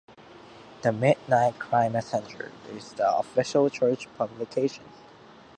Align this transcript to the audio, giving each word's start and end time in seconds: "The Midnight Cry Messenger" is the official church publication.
"The 0.81 0.91
Midnight 0.91 1.59
Cry 1.59 1.87
Messenger" 1.87 2.51
is 2.71 2.91
the 2.93 3.15
official 3.15 3.69
church 3.69 4.07
publication. 4.17 4.85